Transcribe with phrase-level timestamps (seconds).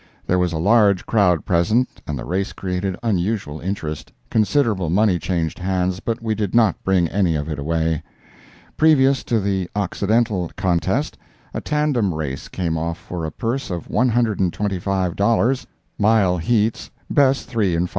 [0.25, 5.59] There was a large crowd present, and the race created unusual interest; considerable money changed
[5.59, 8.01] hands, but we did not bring any of it away.
[8.77, 11.19] Previous to the Occidental contest,
[11.53, 15.67] a tandem race came off for a purse of one hundred and twenty five dollars,
[15.99, 17.89] mile heats, best 3 in 5.